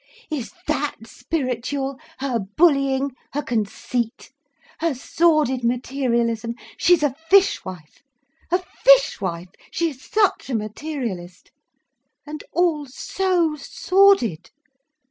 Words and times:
Is 0.31 0.51
that 0.65 0.95
spiritual, 1.03 1.99
her 2.17 2.39
bullying, 2.39 3.11
her 3.33 3.43
conceit, 3.43 4.31
her 4.79 4.95
sordid 4.95 5.63
materialism? 5.63 6.55
She's 6.75 7.03
a 7.03 7.13
fishwife, 7.29 8.01
a 8.49 8.63
fishwife, 8.83 9.49
she 9.69 9.91
is 9.91 10.01
such 10.03 10.49
a 10.49 10.55
materialist. 10.55 11.51
And 12.25 12.43
all 12.51 12.87
so 12.87 13.55
sordid. 13.55 14.49